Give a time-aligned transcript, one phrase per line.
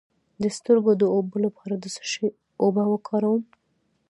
[0.41, 2.27] د سترګو د اوبو لپاره د څه شي
[2.63, 3.41] اوبه وکاروم؟